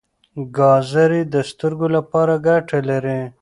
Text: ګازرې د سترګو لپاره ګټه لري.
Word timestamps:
ګازرې 0.57 1.21
د 1.33 1.35
سترګو 1.49 1.87
لپاره 1.95 2.33
ګټه 2.47 2.79
لري. 2.89 3.21